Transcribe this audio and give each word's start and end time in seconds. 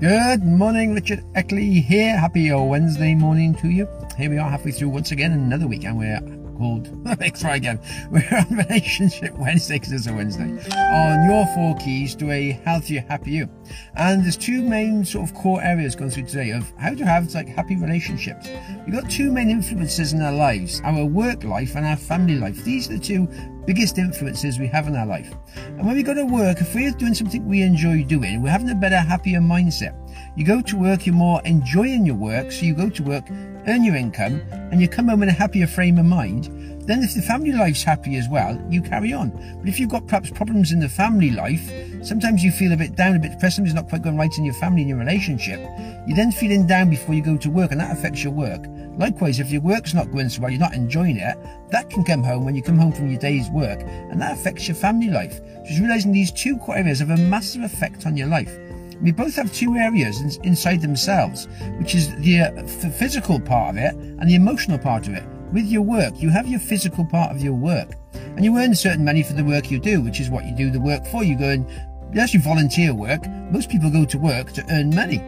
Good 0.00 0.42
morning, 0.42 0.94
Richard 0.94 1.22
Eckley 1.34 1.82
here. 1.82 2.16
Happy 2.16 2.50
uh, 2.50 2.58
Wednesday 2.58 3.14
morning 3.14 3.54
to 3.56 3.68
you. 3.68 3.86
Here 4.16 4.30
we 4.30 4.38
are 4.38 4.48
halfway 4.48 4.72
through 4.72 4.88
once 4.88 5.10
again 5.10 5.32
another 5.32 5.66
week 5.66 5.84
and 5.84 5.98
we're 5.98 6.39
called, 6.60 7.06
let's 7.20 7.40
try 7.40 7.56
again. 7.56 7.80
We're 8.10 8.28
on 8.36 8.56
Relationship 8.56 9.34
Wednesday 9.34 9.76
because 9.76 9.92
it's 9.92 10.06
a 10.06 10.12
Wednesday. 10.12 10.44
On 10.76 11.28
your 11.28 11.46
four 11.54 11.74
keys 11.76 12.14
to 12.16 12.30
a 12.30 12.52
healthier, 12.64 13.00
happy 13.08 13.30
you. 13.30 13.48
And 13.94 14.22
there's 14.22 14.36
two 14.36 14.62
main 14.62 15.04
sort 15.04 15.28
of 15.28 15.34
core 15.34 15.62
areas 15.62 15.96
going 15.96 16.10
through 16.10 16.26
today 16.26 16.50
of 16.50 16.70
how 16.78 16.94
to 16.94 17.04
have 17.04 17.34
like 17.34 17.48
happy 17.48 17.76
relationships. 17.76 18.48
We've 18.84 18.94
got 18.94 19.10
two 19.10 19.32
main 19.32 19.48
influences 19.48 20.12
in 20.12 20.20
our 20.20 20.32
lives, 20.32 20.82
our 20.84 21.04
work 21.04 21.44
life 21.44 21.76
and 21.76 21.86
our 21.86 21.96
family 21.96 22.36
life. 22.36 22.62
These 22.62 22.90
are 22.90 22.94
the 22.94 23.00
two 23.00 23.26
biggest 23.66 23.98
influences 23.98 24.58
we 24.58 24.66
have 24.66 24.86
in 24.86 24.96
our 24.96 25.06
life. 25.06 25.32
And 25.56 25.86
when 25.86 25.96
we 25.96 26.02
go 26.02 26.12
to 26.12 26.24
work, 26.24 26.60
if 26.60 26.74
we're 26.74 26.90
doing 26.92 27.14
something 27.14 27.46
we 27.46 27.62
enjoy 27.62 28.04
doing, 28.04 28.42
we're 28.42 28.50
having 28.50 28.70
a 28.70 28.74
better, 28.74 28.98
happier 28.98 29.40
mindset. 29.40 29.96
You 30.36 30.44
go 30.44 30.60
to 30.60 30.76
work, 30.76 31.06
you're 31.06 31.14
more 31.14 31.40
enjoying 31.44 32.04
your 32.04 32.16
work, 32.16 32.52
so 32.52 32.66
you 32.66 32.74
go 32.74 32.90
to 32.90 33.02
work, 33.02 33.24
earn 33.66 33.84
your 33.84 33.96
income, 33.96 34.42
and 34.70 34.80
you 34.80 34.88
come 34.88 35.08
home 35.08 35.22
in 35.22 35.28
a 35.28 35.32
happier 35.32 35.66
frame 35.66 35.98
of 35.98 36.04
mind. 36.04 36.46
Then 36.86 37.02
if 37.02 37.14
the 37.14 37.22
family 37.22 37.52
life's 37.52 37.82
happy 37.82 38.16
as 38.16 38.28
well, 38.28 38.60
you 38.68 38.82
carry 38.82 39.12
on. 39.12 39.30
But 39.58 39.68
if 39.68 39.78
you've 39.78 39.90
got 39.90 40.06
perhaps 40.06 40.30
problems 40.30 40.72
in 40.72 40.80
the 40.80 40.88
family 40.88 41.30
life, 41.30 41.70
sometimes 42.02 42.42
you 42.42 42.50
feel 42.50 42.72
a 42.72 42.76
bit 42.76 42.96
down, 42.96 43.16
a 43.16 43.18
bit 43.18 43.32
depressed, 43.32 43.56
something's 43.56 43.74
not 43.74 43.88
quite 43.88 44.02
going 44.02 44.16
right 44.16 44.36
in 44.38 44.44
your 44.44 44.54
family, 44.54 44.82
in 44.82 44.88
your 44.88 44.98
relationship, 44.98 45.60
you're 46.06 46.16
then 46.16 46.32
feeling 46.32 46.66
down 46.66 46.90
before 46.90 47.14
you 47.14 47.22
go 47.22 47.36
to 47.36 47.50
work, 47.50 47.70
and 47.70 47.80
that 47.80 47.92
affects 47.92 48.24
your 48.24 48.32
work. 48.32 48.64
Likewise, 48.96 49.38
if 49.38 49.50
your 49.50 49.60
work's 49.60 49.94
not 49.94 50.10
going 50.10 50.28
so 50.28 50.42
well, 50.42 50.50
you're 50.50 50.58
not 50.58 50.74
enjoying 50.74 51.16
it, 51.16 51.36
that 51.70 51.88
can 51.90 52.02
come 52.02 52.22
home 52.22 52.44
when 52.44 52.56
you 52.56 52.62
come 52.62 52.78
home 52.78 52.92
from 52.92 53.10
your 53.10 53.20
day's 53.20 53.48
work, 53.50 53.80
and 53.82 54.20
that 54.20 54.32
affects 54.32 54.66
your 54.66 54.74
family 54.74 55.10
life. 55.10 55.40
Just 55.66 55.80
realizing 55.80 56.12
these 56.12 56.32
two 56.32 56.58
areas 56.68 56.98
have 56.98 57.10
a 57.10 57.16
massive 57.16 57.62
effect 57.62 58.06
on 58.06 58.16
your 58.16 58.26
life. 58.26 58.58
We 59.00 59.12
both 59.12 59.34
have 59.36 59.52
two 59.52 59.76
areas 59.76 60.20
inside 60.44 60.82
themselves, 60.82 61.48
which 61.78 61.94
is 61.94 62.14
the 62.16 62.40
uh, 62.42 62.66
physical 62.66 63.40
part 63.40 63.76
of 63.76 63.78
it 63.78 63.94
and 63.94 64.28
the 64.28 64.34
emotional 64.34 64.78
part 64.78 65.08
of 65.08 65.14
it. 65.14 65.24
With 65.52 65.66
your 65.66 65.82
work, 65.82 66.20
you 66.20 66.28
have 66.30 66.46
your 66.46 66.60
physical 66.60 67.04
part 67.04 67.34
of 67.34 67.42
your 67.42 67.54
work, 67.54 67.92
and 68.12 68.44
you 68.44 68.58
earn 68.58 68.74
certain 68.74 69.04
money 69.04 69.22
for 69.22 69.32
the 69.32 69.44
work 69.44 69.70
you 69.70 69.80
do, 69.80 70.00
which 70.02 70.20
is 70.20 70.30
what 70.30 70.44
you 70.44 70.54
do 70.54 70.70
the 70.70 70.80
work 70.80 71.06
for. 71.06 71.24
You 71.24 71.36
go 71.36 71.48
and, 71.48 71.66
as 72.16 72.34
you 72.34 72.40
volunteer 72.40 72.94
work, 72.94 73.26
most 73.50 73.70
people 73.70 73.90
go 73.90 74.04
to 74.04 74.18
work 74.18 74.52
to 74.52 74.64
earn 74.70 74.94
money. 74.94 75.18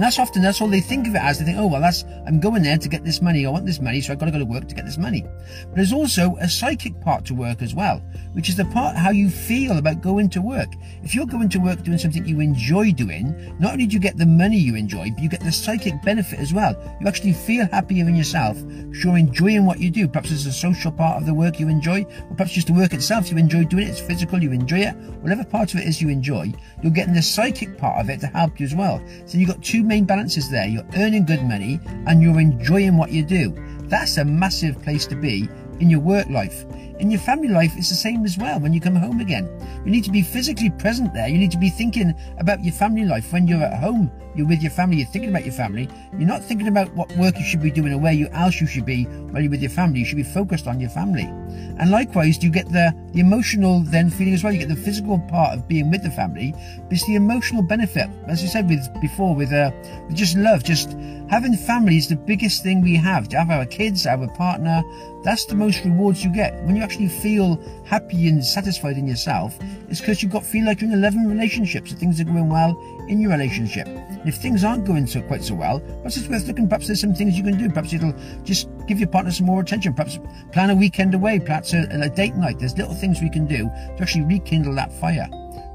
And 0.00 0.06
that's 0.06 0.18
often, 0.18 0.40
that's 0.40 0.62
all 0.62 0.68
they 0.68 0.80
think 0.80 1.06
of 1.06 1.14
it 1.14 1.20
as. 1.20 1.38
They 1.38 1.44
think, 1.44 1.58
oh, 1.58 1.66
well, 1.66 1.82
that's, 1.82 2.06
I'm 2.26 2.40
going 2.40 2.62
there 2.62 2.78
to 2.78 2.88
get 2.88 3.04
this 3.04 3.20
money. 3.20 3.44
I 3.44 3.50
want 3.50 3.66
this 3.66 3.82
money, 3.82 4.00
so 4.00 4.14
I've 4.14 4.18
got 4.18 4.24
to 4.24 4.32
go 4.32 4.38
to 4.38 4.46
work 4.46 4.66
to 4.66 4.74
get 4.74 4.86
this 4.86 4.96
money. 4.96 5.20
But 5.20 5.74
there's 5.74 5.92
also 5.92 6.36
a 6.40 6.48
psychic 6.48 6.98
part 7.02 7.26
to 7.26 7.34
work 7.34 7.60
as 7.60 7.74
well, 7.74 7.98
which 8.32 8.48
is 8.48 8.56
the 8.56 8.64
part 8.64 8.96
how 8.96 9.10
you 9.10 9.28
feel 9.28 9.76
about 9.76 10.00
going 10.00 10.30
to 10.30 10.40
work. 10.40 10.72
If 11.02 11.14
you're 11.14 11.26
going 11.26 11.50
to 11.50 11.58
work 11.58 11.82
doing 11.82 11.98
something 11.98 12.24
you 12.24 12.40
enjoy 12.40 12.92
doing, 12.92 13.54
not 13.58 13.72
only 13.72 13.86
do 13.86 13.92
you 13.92 14.00
get 14.00 14.16
the 14.16 14.24
money 14.24 14.56
you 14.56 14.74
enjoy, 14.74 15.10
but 15.10 15.22
you 15.22 15.28
get 15.28 15.40
the 15.40 15.52
psychic 15.52 16.02
benefit 16.02 16.38
as 16.38 16.54
well. 16.54 16.74
You 16.98 17.06
actually 17.06 17.34
feel 17.34 17.66
happier 17.66 18.08
in 18.08 18.16
yourself 18.16 18.56
because 18.56 19.04
you're 19.04 19.18
enjoying 19.18 19.66
what 19.66 19.80
you 19.80 19.90
do. 19.90 20.08
Perhaps 20.08 20.30
it's 20.30 20.46
a 20.46 20.52
social 20.52 20.92
part 20.92 21.20
of 21.20 21.26
the 21.26 21.34
work 21.34 21.60
you 21.60 21.68
enjoy, 21.68 22.06
or 22.30 22.36
perhaps 22.36 22.52
just 22.52 22.68
the 22.68 22.72
work 22.72 22.94
itself 22.94 23.30
you 23.30 23.36
enjoy 23.36 23.64
doing 23.64 23.86
it. 23.86 23.90
It's 23.90 24.00
physical, 24.00 24.42
you 24.42 24.52
enjoy 24.52 24.78
it. 24.78 24.96
Whatever 25.20 25.44
part 25.44 25.74
of 25.74 25.80
it 25.80 25.86
is 25.86 26.00
you 26.00 26.08
enjoy, 26.08 26.54
you're 26.82 26.90
getting 26.90 27.12
the 27.12 27.20
psychic 27.20 27.76
part 27.76 28.00
of 28.00 28.08
it 28.08 28.20
to 28.20 28.28
help 28.28 28.58
you 28.58 28.64
as 28.64 28.74
well. 28.74 28.98
So 29.26 29.36
you've 29.36 29.50
got 29.50 29.62
two 29.62 29.89
main 29.90 30.04
balances 30.04 30.48
there. 30.48 30.68
You're 30.68 30.86
earning 30.96 31.26
good 31.26 31.42
money 31.42 31.80
and 32.06 32.22
you're 32.22 32.38
enjoying 32.38 32.96
what 32.96 33.10
you 33.10 33.24
do. 33.24 33.50
That's 33.90 34.16
a 34.18 34.24
massive 34.24 34.80
place 34.82 35.04
to 35.08 35.16
be 35.16 35.48
in 35.80 35.90
your 35.90 36.00
work 36.00 36.28
life. 36.28 36.64
In 37.00 37.10
your 37.10 37.20
family 37.20 37.48
life, 37.48 37.72
it's 37.76 37.88
the 37.88 37.94
same 37.94 38.24
as 38.24 38.36
well 38.36 38.60
when 38.60 38.72
you 38.72 38.80
come 38.80 38.94
home 38.94 39.20
again. 39.20 39.48
You 39.84 39.90
need 39.90 40.04
to 40.04 40.10
be 40.10 40.22
physically 40.22 40.70
present 40.70 41.14
there. 41.14 41.28
You 41.28 41.38
need 41.38 41.50
to 41.52 41.58
be 41.58 41.70
thinking 41.70 42.14
about 42.38 42.62
your 42.62 42.74
family 42.74 43.04
life 43.04 43.32
when 43.32 43.48
you're 43.48 43.62
at 43.62 43.80
home. 43.80 44.12
You're 44.36 44.46
with 44.46 44.62
your 44.62 44.70
family. 44.70 44.98
You're 44.98 45.06
thinking 45.06 45.30
about 45.30 45.44
your 45.44 45.54
family. 45.54 45.88
You're 46.12 46.28
not 46.28 46.44
thinking 46.44 46.68
about 46.68 46.92
what 46.94 47.10
work 47.16 47.38
you 47.38 47.44
should 47.44 47.62
be 47.62 47.70
doing 47.70 47.92
or 47.94 47.98
where 47.98 48.12
you 48.12 48.28
else 48.28 48.60
you 48.60 48.66
should 48.66 48.84
be 48.84 49.04
while 49.04 49.40
you're 49.40 49.50
with 49.50 49.62
your 49.62 49.70
family. 49.70 50.00
You 50.00 50.04
should 50.04 50.16
be 50.16 50.22
focused 50.22 50.66
on 50.66 50.78
your 50.78 50.90
family. 50.90 51.24
And 51.24 51.90
likewise, 51.90 52.42
you 52.44 52.50
get 52.50 52.68
the, 52.68 52.94
the 53.12 53.20
emotional 53.20 53.80
then 53.80 54.10
feeling 54.10 54.34
as 54.34 54.44
well. 54.44 54.52
You 54.52 54.58
get 54.58 54.68
the 54.68 54.76
physical 54.76 55.18
part 55.18 55.54
of 55.54 55.66
being 55.66 55.90
with 55.90 56.02
the 56.02 56.10
family, 56.10 56.52
but 56.52 56.92
it's 56.92 57.06
the 57.06 57.14
emotional 57.14 57.62
benefit. 57.62 58.10
As 58.26 58.44
I 58.44 58.46
said 58.46 58.68
with 58.68 58.86
before, 59.00 59.34
with, 59.34 59.52
uh, 59.52 59.70
with 60.06 60.16
just 60.16 60.36
love, 60.36 60.62
just 60.62 60.92
having 61.30 61.56
family 61.56 61.96
is 61.96 62.08
the 62.08 62.16
biggest 62.16 62.62
thing 62.62 62.82
we 62.82 62.96
have. 62.96 63.28
To 63.30 63.38
have 63.38 63.50
our 63.50 63.64
kids, 63.64 63.79
our 63.80 64.28
partner, 64.28 64.82
that's 65.22 65.46
the 65.46 65.54
most 65.54 65.84
rewards 65.84 66.22
you 66.22 66.32
get. 66.32 66.62
When 66.64 66.76
you 66.76 66.82
actually 66.82 67.08
feel 67.08 67.58
happy 67.84 68.28
and 68.28 68.44
satisfied 68.44 68.98
in 68.98 69.08
yourself, 69.08 69.56
it's 69.88 70.00
because 70.00 70.22
you've 70.22 70.32
got 70.32 70.44
feel 70.44 70.66
like 70.66 70.82
you're 70.82 70.90
in 70.90 70.98
11 70.98 71.26
relationships 71.26 71.90
and 71.90 71.98
things 71.98 72.20
are 72.20 72.24
going 72.24 72.50
well 72.50 72.78
in 73.08 73.20
your 73.20 73.30
relationship. 73.30 73.86
And 73.86 74.28
if 74.28 74.36
things 74.36 74.64
aren't 74.64 74.84
going 74.84 75.06
so 75.06 75.22
quite 75.22 75.42
so 75.42 75.54
well, 75.54 75.80
perhaps 75.80 76.18
it's 76.18 76.28
worth 76.28 76.46
looking. 76.46 76.68
Perhaps 76.68 76.88
there's 76.88 77.00
some 77.00 77.14
things 77.14 77.38
you 77.38 77.44
can 77.44 77.56
do. 77.56 77.68
Perhaps 77.68 77.94
it'll 77.94 78.14
just 78.44 78.68
give 78.86 78.98
your 78.98 79.08
partner 79.08 79.30
some 79.30 79.46
more 79.46 79.60
attention. 79.60 79.94
Perhaps 79.94 80.18
plan 80.52 80.68
a 80.68 80.74
weekend 80.74 81.14
away. 81.14 81.40
Perhaps 81.40 81.72
a, 81.72 81.88
a 81.90 82.10
date 82.10 82.34
night. 82.34 82.58
There's 82.58 82.76
little 82.76 82.94
things 82.94 83.22
we 83.22 83.30
can 83.30 83.46
do 83.46 83.64
to 83.64 83.96
actually 84.02 84.24
rekindle 84.24 84.74
that 84.74 84.92
fire. 84.92 85.28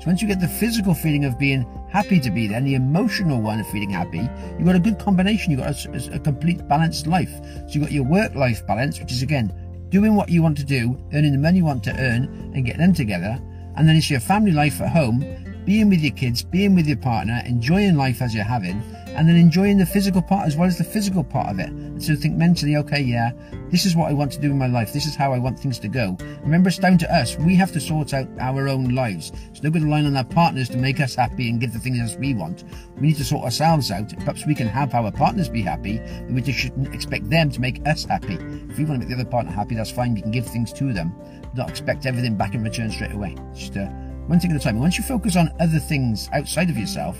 So 0.05 0.11
once 0.11 0.21
you 0.21 0.27
get 0.27 0.39
the 0.39 0.47
physical 0.47 0.93
feeling 0.93 1.25
of 1.25 1.39
being 1.39 1.66
happy 1.89 2.19
to 2.19 2.29
be 2.29 2.45
there 2.45 2.59
and 2.59 2.67
the 2.67 2.75
emotional 2.75 3.41
one 3.41 3.59
of 3.59 3.67
feeling 3.69 3.89
happy, 3.89 4.29
you've 4.55 4.67
got 4.67 4.75
a 4.75 4.79
good 4.79 4.99
combination. 4.99 5.49
You've 5.49 5.61
got 5.61 5.83
a, 5.83 6.13
a 6.13 6.19
complete 6.19 6.67
balanced 6.67 7.07
life. 7.07 7.31
So 7.31 7.66
you've 7.69 7.83
got 7.85 7.91
your 7.91 8.03
work-life 8.03 8.67
balance, 8.67 8.99
which 8.99 9.11
is 9.11 9.23
again, 9.23 9.51
doing 9.89 10.13
what 10.13 10.29
you 10.29 10.43
want 10.43 10.59
to 10.59 10.63
do, 10.63 10.95
earning 11.16 11.31
the 11.31 11.39
money 11.39 11.57
you 11.57 11.66
want 11.66 11.83
to 11.85 11.99
earn 11.99 12.25
and 12.53 12.63
getting 12.63 12.81
them 12.81 12.93
together. 12.93 13.41
And 13.77 13.89
then 13.89 13.95
it's 13.95 14.11
your 14.11 14.19
family 14.19 14.51
life 14.51 14.79
at 14.79 14.91
home, 14.91 15.25
being 15.66 15.89
with 15.89 16.01
your 16.01 16.13
kids, 16.13 16.43
being 16.43 16.75
with 16.75 16.85
your 16.85 16.97
partner, 16.97 17.41
enjoying 17.43 17.95
life 17.95 18.22
as 18.22 18.35
you're 18.35 18.43
having, 18.43 18.83
and 19.16 19.28
then 19.28 19.36
enjoying 19.36 19.78
the 19.78 19.86
physical 19.86 20.22
part 20.22 20.46
as 20.46 20.56
well 20.56 20.68
as 20.68 20.78
the 20.78 20.84
physical 20.84 21.24
part 21.24 21.50
of 21.50 21.59
it. 21.59 22.02
So 22.02 22.16
think 22.16 22.36
mentally, 22.36 22.76
okay, 22.78 23.02
yeah, 23.02 23.31
this 23.70 23.86
is 23.86 23.96
what 23.96 24.09
I 24.09 24.14
want 24.14 24.31
to 24.34 24.40
do 24.40 24.52
in 24.52 24.58
my 24.58 24.68
life. 24.68 24.94
This 24.94 25.06
is 25.06 25.16
how 25.16 25.34
I 25.34 25.40
want 25.40 25.59
things 25.59 25.80
to 25.80 25.88
go. 25.88 26.18
Remember, 26.42 26.70
it's 26.70 26.78
down 26.78 26.98
to 27.00 27.14
us. 27.14 27.38
We 27.38 27.56
have 27.56 27.72
to 27.72 27.80
sort 27.80 28.14
out 28.14 28.28
our 28.40 28.68
own 28.68 28.90
lives. 28.90 29.31
It's 29.50 29.64
no 29.64 29.70
good 29.70 29.84
relying 29.84 30.06
on 30.06 30.18
our 30.18 30.24
partners 30.24 30.70
to 30.70 30.78
make 30.78 31.00
us 31.00 31.16
happy 31.16 31.50
and 31.50 31.59
give 31.59 31.74
the 31.74 31.80
things 31.80 32.16
we 32.18 32.34
want. 32.34 32.64
We 32.98 33.08
need 33.08 33.18
to 33.18 33.26
sort 33.26 33.46
ourselves 33.46 33.92
out. 33.92 34.09
Perhaps 34.18 34.46
we 34.46 34.56
can 34.56 34.68
have 34.68 34.94
our 34.94 35.12
partners 35.12 35.50
be 35.50 35.62
happy, 35.62 35.97
but 35.97 36.32
we 36.32 36.42
just 36.42 36.59
shouldn't 36.59 36.94
expect 36.94 37.30
them 37.30 37.50
to 37.52 37.62
make 37.62 37.86
us 37.88 38.06
happy. 38.06 38.36
If 38.36 38.78
we 38.78 38.86
want 38.86 39.02
to 39.02 39.08
make 39.08 39.09
the 39.09 39.16
other 39.16 39.30
partner 39.30 39.52
happy, 39.52 39.76
that's 39.76 39.92
fine. 39.92 40.14
We 40.14 40.22
can 40.22 40.32
give 40.32 40.46
things 40.46 40.74
to 40.74 40.94
them, 40.94 41.16
not 41.56 41.70
expect 41.70 42.06
everything 42.06 42.36
back 42.36 42.53
in 42.53 42.64
return 42.64 42.92
straight 42.92 43.14
away. 43.14 43.36
Just 43.53 43.78
uh, 43.78 43.86
one 44.28 44.40
thing 44.40 44.52
at 44.52 44.58
a 44.58 44.59
time. 44.59 44.80
Once 44.80 44.97
you 44.97 45.03
focus 45.03 45.36
on 45.36 45.52
other 45.59 45.80
things 45.80 46.30
outside 46.34 46.70
of 46.70 46.78
yourself, 46.78 47.18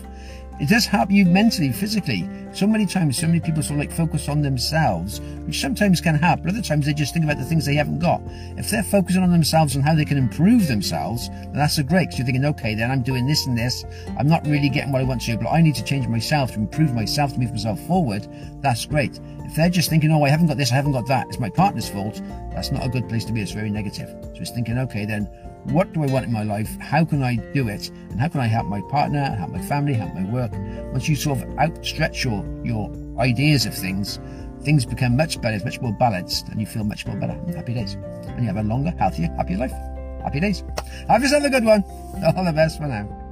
it 0.60 0.70
does 0.70 0.86
help 0.86 1.12
you 1.12 1.26
mentally, 1.26 1.72
physically. 1.72 2.28
So 2.54 2.66
many 2.66 2.86
times, 2.86 3.18
so 3.18 3.28
many 3.28 3.40
people 3.42 3.62
sort 3.62 3.80
of 3.80 3.86
like 3.86 3.92
focus 3.92 4.30
on 4.30 4.42
themselves, 4.42 5.20
which 5.46 5.60
sometimes 5.60 6.00
can 6.00 6.16
help, 6.16 6.44
but 6.44 6.52
other 6.52 6.62
times 6.62 6.86
they 6.86 6.94
just 6.94 7.14
think 7.14 7.26
about 7.26 7.38
the 7.38 7.44
things 7.44 7.66
they 7.66 7.76
haven't 7.76 8.00
got. 8.00 8.22
If 8.58 8.70
they're 8.70 8.84
focusing 8.84 9.24
on 9.24 9.32
themselves 9.32 9.76
and 9.76 9.84
how 9.84 9.94
they 9.94 10.06
can 10.06 10.18
improve 10.18 10.68
themselves, 10.68 11.28
then 11.30 11.54
that's 11.54 11.78
a 11.78 11.84
great, 11.84 12.06
because 12.06 12.20
you're 12.20 12.26
thinking, 12.26 12.46
okay, 12.46 12.76
then 12.76 12.92
I'm 12.92 13.02
doing 13.02 13.28
this 13.28 13.46
and 13.46 13.58
this. 13.58 13.84
I'm 14.18 14.28
not 14.28 14.46
really 14.48 14.70
getting 14.70 14.94
what 14.94 15.02
I 15.02 15.06
want 15.06 15.22
to, 15.24 15.38
but 15.38 15.50
I 15.50 15.62
need 15.62 15.76
to 15.76 15.84
change 15.84 16.08
myself 16.08 16.54
to 16.54 16.60
improve 16.60 16.94
myself, 16.94 17.34
to 17.34 17.40
move 17.40 17.52
myself 17.52 17.80
forward. 17.82 18.28
That's 18.62 18.86
great. 18.86 19.20
If 19.40 19.56
they're 19.56 19.70
just 19.70 19.90
thinking, 19.90 20.12
oh, 20.12 20.24
I 20.24 20.30
haven't 20.30 20.48
got 20.48 20.58
this, 20.58 20.72
I 20.72 20.76
haven't 20.76 20.94
got 20.94 21.08
that, 21.08 21.28
it's 21.28 21.40
my 21.40 21.50
partner's 21.50 21.90
fault, 21.90 22.22
that's 22.52 22.72
not 22.72 22.86
a 22.86 22.90
good 22.90 23.10
place 23.10 23.26
to 23.26 23.34
be. 23.34 23.42
It's 23.42 23.52
very 23.52 23.70
negative. 23.70 24.10
So 24.34 24.42
it's 24.42 24.52
thinking, 24.52 24.78
okay, 24.78 25.06
then 25.06 25.30
what 25.66 25.92
do 25.94 26.04
I 26.04 26.08
want 26.08 26.26
in 26.26 26.32
my 26.32 26.44
life? 26.44 26.78
How 26.80 27.04
can 27.06 27.24
I 27.24 27.36
do 27.54 27.68
it? 27.68 27.90
And 28.10 28.20
how 28.20 28.28
can 28.28 28.40
I 28.40 28.48
help 28.48 28.68
my 28.68 28.82
partner, 28.82 29.24
help 29.24 29.52
my 29.52 29.62
family, 29.62 29.94
help 29.94 30.14
my 30.14 30.24
work? 30.26 30.52
Once 30.92 31.10
you 31.10 31.16
sort 31.16 31.40
of 31.42 31.58
outstretch 31.58 32.24
your, 32.24 32.46
your 32.64 32.92
ideas 33.20 33.66
of 33.66 33.74
things, 33.74 34.20
things 34.62 34.86
become 34.86 35.18
much 35.18 35.42
better, 35.42 35.64
much 35.66 35.82
more 35.82 35.94
balanced, 35.94 36.50
and 36.50 36.60
you 36.60 36.66
feel 36.66 36.84
much 36.84 37.06
more 37.06 37.16
better. 37.16 37.34
Happy 37.56 37.74
days. 37.74 37.96
And 38.28 38.42
you 38.42 38.48
have 38.48 38.58
a 38.58 38.64
longer, 38.64 38.92
healthier, 38.98 39.28
happier 39.38 39.58
life. 39.58 39.74
Happy 40.24 40.40
days. 40.40 40.64
Have 41.08 41.22
yourself 41.22 41.44
a 41.44 41.50
good 41.50 41.64
one. 41.64 41.84
All 42.36 42.44
the 42.44 42.54
best 42.54 42.78
for 42.78 42.88
now. 42.88 43.25